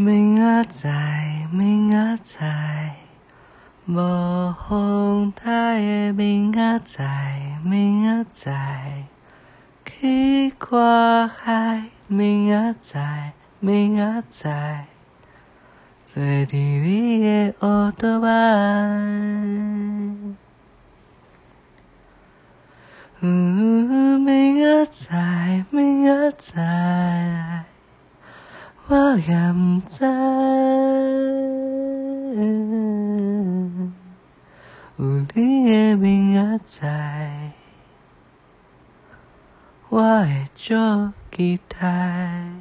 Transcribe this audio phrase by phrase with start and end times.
[0.00, 2.94] 明仔载，明仔载，
[3.84, 9.02] 无风台的明仔载，明仔载，
[9.84, 14.86] 去看海，明仔载，明仔载，
[16.04, 18.28] 坐伫你的乌托邦。
[23.20, 26.54] 明仔载，明仔载，
[28.90, 30.02] 我也不知
[34.96, 35.04] 有
[35.34, 37.52] 你的明仔载，
[39.90, 42.57] 我会足期待。